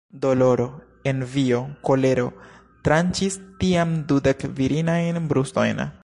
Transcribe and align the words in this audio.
Doloro, 0.21 0.63
envio, 1.09 1.59
kolero, 1.89 2.25
tranĉis 2.89 3.39
tiam 3.61 3.95
dudek 4.13 4.47
virinajn 4.61 5.25
brustojn. 5.33 5.89